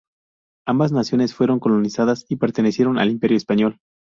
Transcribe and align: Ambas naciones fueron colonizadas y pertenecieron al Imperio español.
Ambas 0.65 0.91
naciones 0.91 1.35
fueron 1.35 1.59
colonizadas 1.59 2.25
y 2.27 2.37
pertenecieron 2.37 2.97
al 2.97 3.11
Imperio 3.11 3.37
español. 3.37 3.77